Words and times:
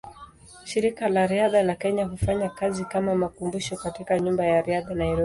Shirika 0.69 1.09
la 1.09 1.27
Riadha 1.27 1.63
la 1.63 1.75
Kenya 1.75 2.05
hufanya 2.05 2.49
kazi 2.49 2.85
kama 2.85 3.15
makumbusho 3.15 3.75
katika 3.77 4.19
Nyumba 4.19 4.45
ya 4.45 4.61
Riadha, 4.61 4.95
Nairobi. 4.95 5.19